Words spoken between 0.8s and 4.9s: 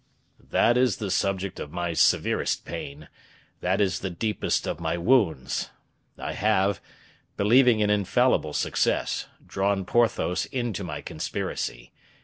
the subject of my severest pain; that is the deepest of